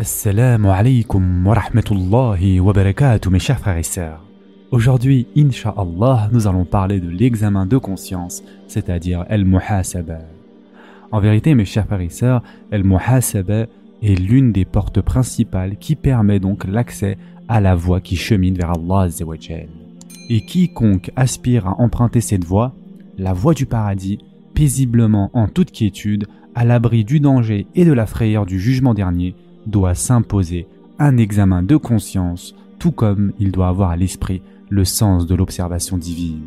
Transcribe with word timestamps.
Assalamu 0.00 0.68
alaikum 0.70 1.44
wa 1.44 1.54
rahmatullahi 1.54 2.60
wa 2.60 2.72
barakatuh 2.72 3.30
mes 3.30 3.40
chers 3.40 3.58
frères 3.58 3.78
et 3.78 3.82
sœurs. 3.82 4.24
Aujourd'hui, 4.70 5.26
Inch'Allah, 5.36 6.28
nous 6.30 6.46
allons 6.46 6.64
parler 6.64 7.00
de 7.00 7.10
l'examen 7.10 7.66
de 7.66 7.78
conscience, 7.78 8.44
c'est-à-dire 8.68 9.24
El-Muhasaba. 9.28 10.20
En 11.10 11.18
vérité, 11.18 11.56
mes 11.56 11.64
chers 11.64 11.84
frères 11.86 12.00
et 12.00 12.10
sœurs, 12.10 12.44
El-Muhasaba 12.70 13.66
est 14.00 14.20
l'une 14.20 14.52
des 14.52 14.64
portes 14.64 15.00
principales 15.00 15.76
qui 15.78 15.96
permet 15.96 16.38
donc 16.38 16.64
l'accès 16.68 17.18
à 17.48 17.60
la 17.60 17.74
voie 17.74 18.00
qui 18.00 18.14
chemine 18.14 18.54
vers 18.54 18.70
Allah 18.70 19.08
Et 20.30 20.42
quiconque 20.42 21.10
aspire 21.16 21.66
à 21.66 21.80
emprunter 21.80 22.20
cette 22.20 22.44
voie, 22.44 22.72
la 23.16 23.32
voie 23.32 23.52
du 23.52 23.66
paradis, 23.66 24.20
paisiblement 24.54 25.32
en 25.32 25.48
toute 25.48 25.72
quiétude, 25.72 26.28
à 26.54 26.64
l'abri 26.64 27.04
du 27.04 27.18
danger 27.18 27.66
et 27.74 27.84
de 27.84 27.92
la 27.92 28.06
frayeur 28.06 28.46
du 28.46 28.60
jugement 28.60 28.94
dernier, 28.94 29.34
doit 29.68 29.94
s'imposer 29.94 30.66
un 30.98 31.16
examen 31.16 31.62
de 31.62 31.76
conscience, 31.76 32.54
tout 32.78 32.92
comme 32.92 33.32
il 33.38 33.52
doit 33.52 33.68
avoir 33.68 33.90
à 33.90 33.96
l'esprit 33.96 34.42
le 34.68 34.84
sens 34.84 35.26
de 35.26 35.34
l'observation 35.34 35.98
divine. 35.98 36.46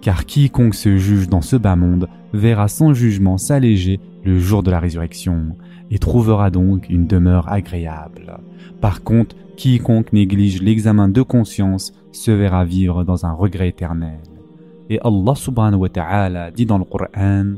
Car 0.00 0.24
quiconque 0.26 0.74
se 0.74 0.96
juge 0.96 1.28
dans 1.28 1.40
ce 1.40 1.56
bas 1.56 1.76
monde 1.76 2.08
verra 2.32 2.68
son 2.68 2.94
jugement 2.94 3.38
s'alléger 3.38 4.00
le 4.24 4.38
jour 4.38 4.62
de 4.62 4.70
la 4.70 4.80
résurrection, 4.80 5.56
et 5.90 5.98
trouvera 5.98 6.50
donc 6.50 6.88
une 6.88 7.06
demeure 7.06 7.50
agréable. 7.52 8.38
Par 8.80 9.02
contre, 9.02 9.36
quiconque 9.56 10.12
néglige 10.12 10.62
l'examen 10.62 11.08
de 11.08 11.22
conscience 11.22 11.92
se 12.12 12.30
verra 12.30 12.64
vivre 12.64 13.04
dans 13.04 13.26
un 13.26 13.32
regret 13.32 13.68
éternel. 13.68 14.20
Et 14.90 14.98
Allah 15.02 15.34
subhanahu 15.34 15.80
wa 15.80 15.88
ta'ala 15.88 16.50
dit 16.50 16.66
dans 16.66 16.78
le 16.78 16.84
Coran, 16.84 17.54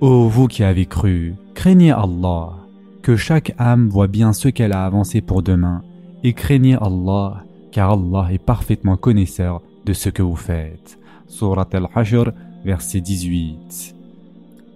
Ô 0.00 0.28
vous 0.28 0.48
qui 0.48 0.64
avez 0.64 0.86
cru, 0.86 1.34
craignez 1.54 1.92
Allah 1.92 2.61
que 3.02 3.16
chaque 3.16 3.54
âme 3.58 3.88
voit 3.88 4.06
bien 4.06 4.32
ce 4.32 4.48
qu'elle 4.48 4.72
a 4.72 4.84
avancé 4.84 5.20
pour 5.20 5.42
demain, 5.42 5.82
et 6.22 6.32
craignez 6.32 6.76
Allah, 6.80 7.44
car 7.72 7.92
Allah 7.92 8.28
est 8.32 8.38
parfaitement 8.38 8.96
connaisseur 8.96 9.60
de 9.84 9.92
ce 9.92 10.08
que 10.08 10.22
vous 10.22 10.36
faites. 10.36 10.98
Surat 11.26 11.68
al-Hashr, 11.72 12.30
verset 12.64 13.00
18. 13.00 13.94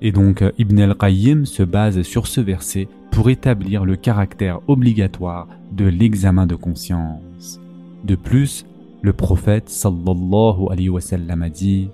Et 0.03 0.13
donc 0.13 0.45
Ibn 0.59 0.81
al-Qayyim 0.81 1.45
se 1.47 1.63
base 1.63 2.03
sur 2.03 2.27
ce 2.27 2.41
verset 2.41 2.89
pour 3.11 3.31
établir 3.31 3.85
le 3.85 3.97
caractère 3.97 4.61
obligatoire 4.67 5.49
de 5.73 5.87
l'examen 5.87 6.47
de 6.47 6.55
conscience. 6.55 7.61
De 8.05 8.15
plus, 8.15 8.67
le 9.03 9.13
prophète 9.13 9.69
sallallahu 9.69 10.69
alayhi 10.71 10.89
wa 10.89 11.01
sallam 11.01 11.43
a 11.43 11.49
dit 11.49 11.89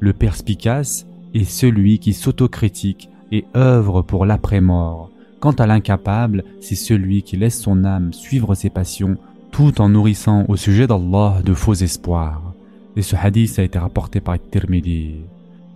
Le 0.00 0.12
perspicace 0.12 1.06
est 1.34 1.44
celui 1.44 1.98
qui 1.98 2.12
s'autocritique 2.12 3.08
et 3.32 3.44
œuvre 3.56 4.02
pour 4.02 4.26
l'après-mort, 4.26 5.10
Quant 5.46 5.52
à 5.52 5.66
l'incapable, 5.68 6.42
c'est 6.60 6.74
celui 6.74 7.22
qui 7.22 7.36
laisse 7.36 7.60
son 7.60 7.84
âme 7.84 8.12
suivre 8.12 8.56
ses 8.56 8.68
passions 8.68 9.16
tout 9.52 9.80
en 9.80 9.88
nourrissant 9.88 10.44
au 10.48 10.56
sujet 10.56 10.88
d'Allah 10.88 11.36
de 11.44 11.54
faux 11.54 11.74
espoirs. 11.74 12.52
Et 12.96 13.02
ce 13.02 13.14
hadith 13.14 13.56
a 13.60 13.62
été 13.62 13.78
rapporté 13.78 14.18
par 14.18 14.38
Tirmidhi. 14.40 15.20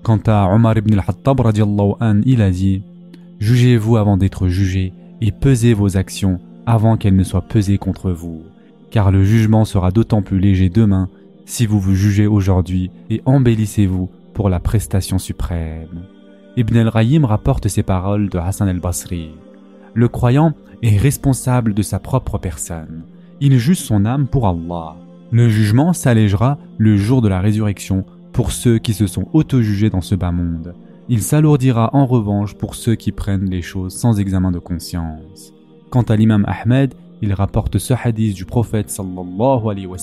Quant 0.02 0.18
à 0.26 0.52
Omar 0.52 0.76
ibn 0.76 0.94
al-Hattab 0.94 1.40
il 2.26 2.42
a 2.42 2.50
dit 2.50 2.82
Jugez-vous 3.38 3.96
avant 3.96 4.16
d'être 4.16 4.48
jugé 4.48 4.92
et 5.20 5.30
pesez 5.30 5.72
vos 5.72 5.96
actions 5.96 6.40
avant 6.66 6.96
qu'elles 6.96 7.14
ne 7.14 7.22
soient 7.22 7.46
pesées 7.46 7.78
contre 7.78 8.10
vous, 8.10 8.42
car 8.90 9.12
le 9.12 9.22
jugement 9.22 9.64
sera 9.64 9.92
d'autant 9.92 10.22
plus 10.22 10.40
léger 10.40 10.68
demain 10.68 11.08
si 11.46 11.64
vous 11.66 11.78
vous 11.78 11.94
jugez 11.94 12.26
aujourd'hui 12.26 12.90
et 13.08 13.22
embellissez-vous 13.24 14.10
pour 14.34 14.48
la 14.48 14.58
prestation 14.58 15.20
suprême. 15.20 16.06
Ibn 16.56 16.76
al-Rayim 16.76 17.24
rapporte 17.24 17.68
ces 17.68 17.84
paroles 17.84 18.30
de 18.30 18.38
Hassan 18.38 18.68
al-Basri. 18.68 19.30
Le 19.94 20.08
croyant 20.08 20.54
est 20.82 20.96
responsable 20.96 21.74
de 21.74 21.82
sa 21.82 21.98
propre 21.98 22.38
personne. 22.38 23.02
Il 23.40 23.58
juge 23.58 23.78
son 23.78 24.04
âme 24.04 24.26
pour 24.26 24.46
Allah. 24.46 24.96
Le 25.32 25.48
jugement 25.48 25.92
s'allégera 25.92 26.58
le 26.78 26.96
jour 26.96 27.22
de 27.22 27.28
la 27.28 27.40
résurrection 27.40 28.04
pour 28.32 28.52
ceux 28.52 28.78
qui 28.78 28.94
se 28.94 29.06
sont 29.06 29.26
auto-jugés 29.32 29.90
dans 29.90 30.00
ce 30.00 30.14
bas 30.14 30.32
monde. 30.32 30.74
Il 31.08 31.22
s'alourdira 31.22 31.90
en 31.92 32.06
revanche 32.06 32.54
pour 32.54 32.74
ceux 32.74 32.94
qui 32.94 33.12
prennent 33.12 33.50
les 33.50 33.62
choses 33.62 33.94
sans 33.94 34.20
examen 34.20 34.52
de 34.52 34.58
conscience. 34.58 35.52
Quant 35.90 36.02
à 36.02 36.16
l'imam 36.16 36.44
Ahmed, 36.46 36.94
il 37.22 37.32
rapporte 37.32 37.78
ce 37.78 37.94
hadith 37.94 38.34
du 38.34 38.44
prophète 38.44 38.90
sallallahu 38.90 39.68
alayhi 39.70 39.86
wa. 39.86 39.98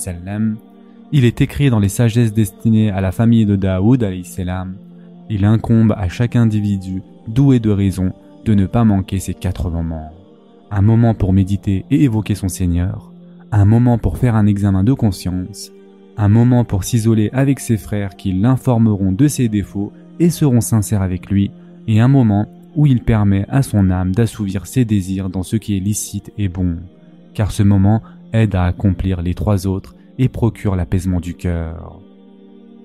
Il 1.13 1.23
est 1.23 1.39
écrit 1.39 1.69
dans 1.69 1.79
les 1.79 1.89
sagesses 1.89 2.33
destinées 2.33 2.91
à 2.91 2.99
la 2.99 3.13
famille 3.13 3.45
de 3.45 3.55
Daoud 3.55 4.03
alayhi 4.03 4.25
salam. 4.25 4.75
Il 5.29 5.45
incombe 5.45 5.93
à 5.97 6.09
chaque 6.09 6.35
individu 6.35 7.01
doué 7.27 7.59
de 7.59 7.69
raison 7.69 8.11
de 8.47 8.53
ne 8.53 8.65
pas 8.65 8.85
manquer 8.85 9.19
ces 9.19 9.33
quatre 9.33 9.69
moments. 9.69 10.09
Un 10.71 10.81
moment 10.81 11.13
pour 11.13 11.33
méditer 11.33 11.83
et 11.91 12.03
évoquer 12.03 12.33
son 12.33 12.47
Seigneur, 12.47 13.11
un 13.51 13.65
moment 13.65 13.97
pour 13.97 14.17
faire 14.17 14.35
un 14.35 14.47
examen 14.47 14.85
de 14.85 14.93
conscience, 14.93 15.71
un 16.15 16.29
moment 16.29 16.63
pour 16.63 16.85
s'isoler 16.85 17.29
avec 17.33 17.59
ses 17.59 17.75
frères 17.75 18.15
qui 18.15 18.31
l'informeront 18.31 19.11
de 19.11 19.27
ses 19.27 19.49
défauts 19.49 19.91
et 20.19 20.29
seront 20.29 20.61
sincères 20.61 21.01
avec 21.01 21.29
lui, 21.29 21.51
et 21.89 21.99
un 21.99 22.07
moment 22.07 22.47
où 22.77 22.85
il 22.85 23.03
permet 23.03 23.45
à 23.49 23.63
son 23.63 23.89
âme 23.89 24.15
d'assouvir 24.15 24.65
ses 24.65 24.85
désirs 24.85 25.29
dans 25.29 25.43
ce 25.43 25.57
qui 25.57 25.75
est 25.75 25.81
licite 25.81 26.31
et 26.37 26.47
bon, 26.47 26.77
car 27.33 27.51
ce 27.51 27.63
moment 27.63 28.01
aide 28.31 28.55
à 28.55 28.63
accomplir 28.63 29.21
les 29.21 29.33
trois 29.33 29.67
autres 29.67 29.93
et 30.19 30.29
procure 30.29 30.77
l'apaisement 30.77 31.19
du 31.19 31.33
cœur. 31.33 31.99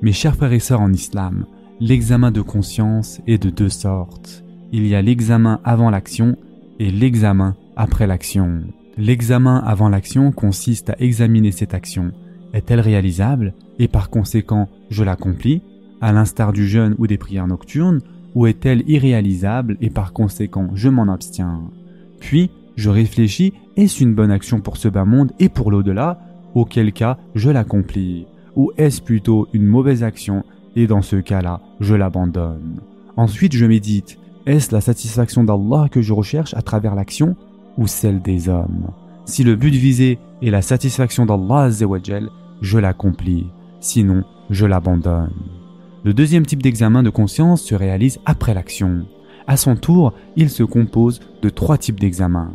Mes 0.02 0.12
chers 0.12 0.34
frères 0.34 0.52
et 0.52 0.58
sœurs 0.58 0.80
en 0.80 0.92
islam, 0.92 1.46
l'examen 1.78 2.32
de 2.32 2.40
conscience 2.40 3.20
est 3.28 3.40
de 3.40 3.50
deux 3.50 3.68
sortes 3.68 4.42
il 4.72 4.86
y 4.86 4.94
a 4.94 5.02
l'examen 5.02 5.60
avant 5.64 5.90
l'action 5.90 6.36
et 6.80 6.90
l'examen 6.90 7.56
après 7.76 8.06
l'action. 8.06 8.62
L'examen 8.96 9.58
avant 9.58 9.90
l'action 9.90 10.32
consiste 10.32 10.90
à 10.90 10.96
examiner 10.98 11.52
cette 11.52 11.74
action. 11.74 12.12
Est-elle 12.54 12.80
réalisable 12.80 13.52
et 13.78 13.88
par 13.88 14.08
conséquent 14.08 14.68
je 14.90 15.04
l'accomplis, 15.04 15.62
à 16.00 16.12
l'instar 16.12 16.52
du 16.52 16.66
jeûne 16.66 16.94
ou 16.98 17.06
des 17.06 17.18
prières 17.18 17.46
nocturnes, 17.46 18.00
ou 18.34 18.46
est-elle 18.46 18.82
irréalisable 18.88 19.76
et 19.80 19.90
par 19.90 20.14
conséquent 20.14 20.70
je 20.74 20.88
m'en 20.88 21.12
abstiens? 21.12 21.60
Puis 22.18 22.50
je 22.76 22.88
réfléchis, 22.88 23.52
est-ce 23.76 24.02
une 24.02 24.14
bonne 24.14 24.30
action 24.30 24.60
pour 24.60 24.78
ce 24.78 24.88
bas 24.88 25.04
monde 25.04 25.32
et 25.38 25.50
pour 25.50 25.70
l'au-delà? 25.70 26.18
Auquel 26.54 26.92
cas 26.92 27.18
je 27.34 27.50
l'accomplis. 27.50 28.26
Ou 28.56 28.72
est-ce 28.76 29.00
plutôt 29.00 29.48
une 29.52 29.66
mauvaise 29.66 30.02
action 30.02 30.44
et 30.76 30.86
dans 30.86 31.02
ce 31.02 31.16
cas-là 31.16 31.60
je 31.80 31.94
l'abandonne? 31.94 32.80
Ensuite 33.16 33.54
je 33.54 33.66
médite, 33.66 34.18
est-ce 34.47 34.75
la 34.75 34.80
satisfaction 34.80 35.44
d'Allah 35.44 35.88
que 35.91 36.03
je 36.03 36.12
recherche 36.12 36.54
à 36.54 36.62
travers 36.62 36.94
l'action 36.94 37.36
ou 37.78 37.86
celle 37.86 38.20
des 38.20 38.48
hommes? 38.48 38.91
Si 39.25 39.44
le 39.44 39.54
but 39.54 39.72
visé 39.72 40.19
est 40.42 40.50
la 40.50 40.62
satisfaction 40.62 41.26
d'Allah, 41.26 41.70
je 42.60 42.78
l'accomplis, 42.78 43.47
sinon 43.81 44.25
je 44.50 44.66
l'abandonne. 44.66 45.32
Le 46.04 46.12
deuxième 46.12 46.44
type 46.44 46.62
d'examen 46.62 47.04
de 47.04 47.10
conscience 47.10 47.62
se 47.62 47.76
réalise 47.76 48.19
après 48.26 48.54
l'action. 48.54 49.06
À 49.47 49.56
son 49.56 49.76
tour, 49.76 50.12
il 50.34 50.50
se 50.50 50.64
compose 50.64 51.20
de 51.41 51.48
trois 51.48 51.78
types 51.78 52.00
d'examens. 52.00 52.52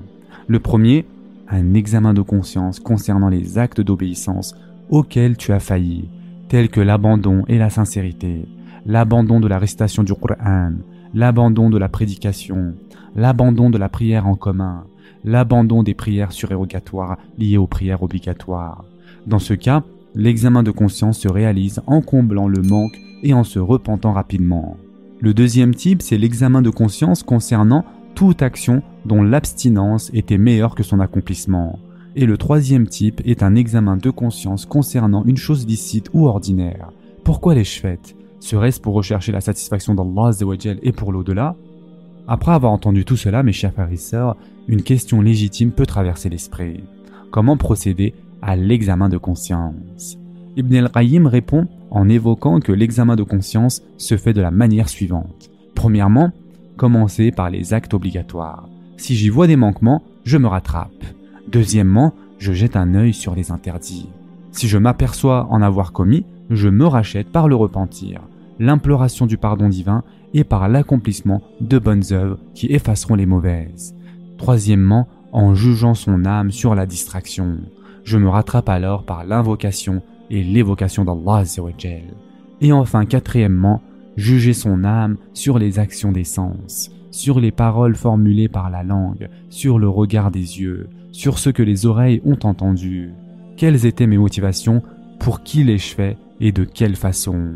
Le 0.47 0.59
premier, 0.59 1.05
un 1.49 1.73
examen 1.73 2.13
de 2.13 2.21
conscience 2.21 2.81
concernant 2.81 3.29
les 3.29 3.57
actes 3.57 3.79
d'obéissance 3.79 4.55
auxquels 4.89 5.37
tu 5.37 5.53
as 5.53 5.61
failli, 5.61 6.09
tels 6.49 6.69
que 6.69 6.81
l'abandon 6.81 7.45
et 7.47 7.57
la 7.57 7.69
sincérité, 7.69 8.45
l'abandon 8.85 9.39
de 9.39 9.47
la 9.47 9.59
récitation 9.59 10.03
du 10.03 10.13
Coran, 10.13 10.73
l'abandon 11.13 11.69
de 11.69 11.77
la 11.77 11.89
prédication, 11.89 12.73
l'abandon 13.15 13.69
de 13.69 13.77
la 13.77 13.89
prière 13.89 14.27
en 14.27 14.35
commun, 14.35 14.85
l'abandon 15.23 15.83
des 15.83 15.93
prières 15.93 16.31
surérogatoires 16.31 17.17
liées 17.37 17.57
aux 17.57 17.67
prières 17.67 18.03
obligatoires. 18.03 18.85
Dans 19.25 19.39
ce 19.39 19.53
cas, 19.53 19.83
l'examen 20.15 20.63
de 20.63 20.71
conscience 20.71 21.19
se 21.19 21.27
réalise 21.27 21.81
en 21.87 22.01
comblant 22.01 22.47
le 22.47 22.61
manque 22.61 22.97
et 23.23 23.33
en 23.33 23.43
se 23.43 23.59
repentant 23.59 24.13
rapidement. 24.13 24.77
Le 25.19 25.33
deuxième 25.33 25.73
type, 25.73 26.01
c'est 26.01 26.17
l'examen 26.17 26.61
de 26.61 26.69
conscience 26.69 27.23
concernant 27.23 27.85
toute 28.15 28.41
action 28.41 28.83
dont 29.05 29.23
l'abstinence 29.23 30.11
était 30.13 30.37
meilleure 30.37 30.75
que 30.75 30.83
son 30.83 30.99
accomplissement. 30.99 31.79
Et 32.15 32.25
le 32.25 32.37
troisième 32.37 32.87
type 32.87 33.21
est 33.25 33.43
un 33.43 33.55
examen 33.55 33.97
de 33.97 34.09
conscience 34.09 34.65
concernant 34.65 35.23
une 35.25 35.37
chose 35.37 35.67
licite 35.67 36.09
ou 36.13 36.27
ordinaire. 36.27 36.89
Pourquoi 37.23 37.53
l'ai-je 37.53 38.16
Serait-ce 38.39 38.79
pour 38.79 38.93
rechercher 38.93 39.31
la 39.31 39.41
satisfaction 39.41 39.95
d'Allah 39.95 40.31
et 40.83 40.91
pour 40.91 41.11
l'au-delà 41.11 41.55
Après 42.27 42.51
avoir 42.51 42.71
entendu 42.71 43.05
tout 43.05 43.17
cela, 43.17 43.43
mes 43.43 43.51
chers 43.51 43.73
frères 43.73 43.91
et 43.91 43.97
sœurs, 43.97 44.35
une 44.67 44.83
question 44.83 45.21
légitime 45.21 45.71
peut 45.71 45.85
traverser 45.85 46.29
l'esprit. 46.29 46.83
Comment 47.31 47.57
procéder 47.57 48.13
à 48.41 48.55
l'examen 48.55 49.09
de 49.09 49.17
conscience 49.17 50.17
Ibn 50.55 50.75
al-Qayyim 50.75 51.27
répond 51.27 51.67
en 51.91 52.09
évoquant 52.09 52.59
que 52.59 52.71
l'examen 52.71 53.15
de 53.15 53.23
conscience 53.23 53.81
se 53.97 54.17
fait 54.17 54.33
de 54.33 54.41
la 54.41 54.51
manière 54.51 54.89
suivante. 54.89 55.49
Premièrement, 55.75 56.31
commencer 56.77 57.31
par 57.31 57.49
les 57.49 57.73
actes 57.73 57.93
obligatoires. 57.93 58.67
Si 58.97 59.15
j'y 59.15 59.29
vois 59.29 59.47
des 59.47 59.55
manquements, 59.55 60.03
je 60.23 60.37
me 60.37 60.47
rattrape. 60.47 61.05
Deuxièmement, 61.47 62.13
je 62.39 62.53
jette 62.53 62.75
un 62.75 62.95
œil 62.95 63.13
sur 63.13 63.35
les 63.35 63.51
interdits. 63.51 64.09
Si 64.51 64.67
je 64.67 64.77
m'aperçois 64.77 65.47
en 65.49 65.61
avoir 65.61 65.91
commis, 65.91 66.25
je 66.49 66.69
me 66.69 66.85
rachète 66.85 67.29
par 67.29 67.47
le 67.47 67.55
repentir, 67.55 68.21
l'imploration 68.59 69.25
du 69.25 69.37
pardon 69.37 69.69
divin 69.69 70.03
et 70.33 70.43
par 70.43 70.67
l'accomplissement 70.67 71.41
de 71.61 71.79
bonnes 71.79 72.03
œuvres 72.11 72.39
qui 72.53 72.67
effaceront 72.67 73.15
les 73.15 73.25
mauvaises. 73.25 73.95
Troisièmement, 74.37 75.07
en 75.31 75.53
jugeant 75.53 75.93
son 75.93 76.25
âme 76.25 76.51
sur 76.51 76.75
la 76.75 76.85
distraction. 76.85 77.57
Je 78.03 78.17
me 78.17 78.29
rattrape 78.29 78.69
alors 78.69 79.03
par 79.03 79.25
l'invocation 79.25 80.01
et 80.29 80.43
l'évocation 80.43 81.05
d'Allah 81.05 81.43
Et 82.61 82.71
enfin, 82.71 83.05
quatrièmement, 83.05 83.81
juger 84.15 84.53
son 84.53 84.83
âme 84.83 85.17
sur 85.33 85.59
les 85.59 85.79
actions 85.79 86.11
des 86.11 86.23
sens, 86.23 86.91
sur 87.11 87.39
les 87.39 87.51
paroles 87.51 87.95
formulées 87.95 88.49
par 88.49 88.69
la 88.69 88.83
langue, 88.83 89.29
sur 89.49 89.79
le 89.79 89.89
regard 89.89 90.31
des 90.31 90.61
yeux, 90.61 90.89
sur 91.11 91.39
ce 91.39 91.49
que 91.49 91.63
les 91.63 91.85
oreilles 91.85 92.21
ont 92.25 92.39
entendu. 92.43 93.11
Quelles 93.57 93.85
étaient 93.85 94.07
mes 94.07 94.17
motivations, 94.17 94.81
pour 95.19 95.43
qui 95.43 95.63
les-je 95.63 95.95
fait? 95.95 96.17
Et 96.39 96.51
de 96.51 96.63
quelle 96.63 96.95
façon? 96.95 97.55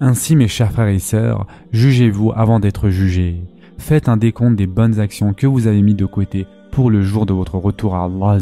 Ainsi, 0.00 0.36
mes 0.36 0.48
chers 0.48 0.72
frères 0.72 0.88
et 0.88 0.98
sœurs, 0.98 1.46
jugez-vous 1.72 2.32
avant 2.34 2.60
d'être 2.60 2.88
jugés. 2.90 3.42
Faites 3.78 4.08
un 4.08 4.16
décompte 4.16 4.56
des 4.56 4.66
bonnes 4.66 5.00
actions 5.00 5.34
que 5.34 5.46
vous 5.46 5.66
avez 5.66 5.82
mis 5.82 5.94
de 5.94 6.06
côté 6.06 6.46
pour 6.70 6.90
le 6.90 7.02
jour 7.02 7.26
de 7.26 7.32
votre 7.32 7.58
retour 7.58 7.94
à 7.96 8.04
Allah 8.04 8.38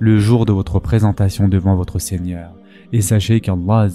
le 0.00 0.18
jour 0.18 0.46
de 0.46 0.52
votre 0.52 0.78
présentation 0.78 1.48
devant 1.48 1.74
votre 1.74 1.98
Seigneur. 1.98 2.52
Et 2.92 3.00
sachez 3.00 3.40
qu'Allah 3.40 3.88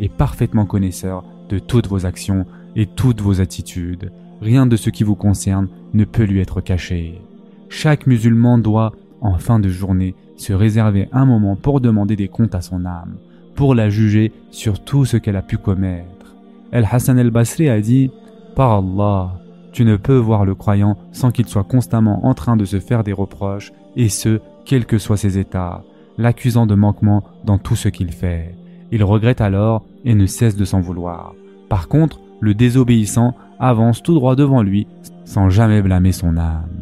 est 0.00 0.12
parfaitement 0.12 0.66
connaisseur 0.66 1.24
de 1.48 1.58
toutes 1.58 1.88
vos 1.88 2.06
actions 2.06 2.46
et 2.76 2.86
toutes 2.86 3.20
vos 3.20 3.40
attitudes. 3.40 4.12
Rien 4.40 4.66
de 4.66 4.76
ce 4.76 4.90
qui 4.90 5.02
vous 5.02 5.14
concerne 5.14 5.68
ne 5.94 6.04
peut 6.04 6.24
lui 6.24 6.40
être 6.40 6.60
caché. 6.60 7.20
Chaque 7.68 8.06
musulman 8.06 8.58
doit, 8.58 8.92
en 9.20 9.38
fin 9.38 9.58
de 9.58 9.68
journée, 9.68 10.14
se 10.36 10.52
réserver 10.52 11.08
un 11.12 11.24
moment 11.24 11.56
pour 11.56 11.80
demander 11.80 12.16
des 12.16 12.28
comptes 12.28 12.54
à 12.54 12.60
son 12.60 12.84
âme, 12.84 13.16
pour 13.56 13.74
la 13.74 13.88
juger 13.88 14.32
sur 14.50 14.84
tout 14.84 15.04
ce 15.04 15.16
qu'elle 15.16 15.36
a 15.36 15.42
pu 15.42 15.58
commettre. 15.58 16.36
El 16.70 16.86
Hassan 16.90 17.18
el-Basri 17.18 17.68
a 17.68 17.80
dit 17.80 18.10
Par 18.54 18.72
Allah, 18.72 19.32
tu 19.72 19.84
ne 19.84 19.96
peux 19.96 20.16
voir 20.16 20.44
le 20.44 20.54
croyant 20.54 20.96
sans 21.10 21.30
qu'il 21.30 21.46
soit 21.46 21.64
constamment 21.64 22.26
en 22.26 22.34
train 22.34 22.56
de 22.56 22.64
se 22.64 22.78
faire 22.78 23.02
des 23.02 23.12
reproches, 23.12 23.72
et 23.96 24.08
ce, 24.08 24.40
quels 24.64 24.86
que 24.86 24.98
soient 24.98 25.16
ses 25.16 25.38
états, 25.38 25.82
l'accusant 26.18 26.66
de 26.66 26.74
manquement 26.74 27.24
dans 27.44 27.58
tout 27.58 27.76
ce 27.76 27.88
qu'il 27.88 28.12
fait. 28.12 28.54
Il 28.92 29.02
regrette 29.02 29.40
alors 29.40 29.84
et 30.04 30.14
ne 30.14 30.26
cesse 30.26 30.56
de 30.56 30.64
s'en 30.64 30.80
vouloir. 30.80 31.34
Par 31.68 31.88
contre, 31.88 32.20
le 32.40 32.54
désobéissant 32.54 33.34
avance 33.58 34.02
tout 34.02 34.14
droit 34.14 34.36
devant 34.36 34.62
lui 34.62 34.86
sans 35.24 35.48
jamais 35.48 35.82
blâmer 35.82 36.12
son 36.12 36.36
âme. 36.36 36.75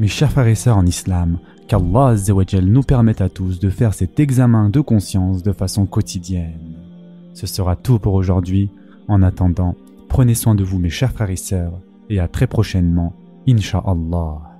Mes 0.00 0.08
chers 0.08 0.32
frères 0.32 0.48
et 0.48 0.56
sœurs 0.56 0.76
en 0.76 0.86
islam, 0.86 1.38
qu'Allah 1.68 2.16
nous 2.62 2.82
permette 2.82 3.20
à 3.20 3.28
tous 3.28 3.60
de 3.60 3.70
faire 3.70 3.94
cet 3.94 4.18
examen 4.18 4.68
de 4.68 4.80
conscience 4.80 5.42
de 5.42 5.52
façon 5.52 5.86
quotidienne. 5.86 6.74
Ce 7.32 7.46
sera 7.46 7.76
tout 7.76 8.00
pour 8.00 8.14
aujourd'hui. 8.14 8.70
En 9.06 9.22
attendant, 9.22 9.76
prenez 10.08 10.34
soin 10.34 10.54
de 10.54 10.64
vous 10.64 10.78
mes 10.78 10.90
chers 10.90 11.12
frères 11.12 11.30
et 11.30 11.36
sœurs 11.36 11.78
et 12.10 12.18
à 12.18 12.26
très 12.26 12.46
prochainement, 12.46 13.12
Inch'Allah. 13.48 14.53